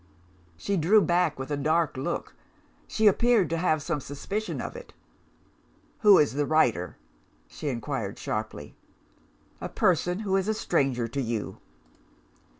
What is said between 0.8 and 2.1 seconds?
back with a dark